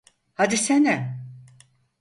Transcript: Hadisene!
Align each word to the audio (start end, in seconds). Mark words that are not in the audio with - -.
Hadisene! 0.39 0.95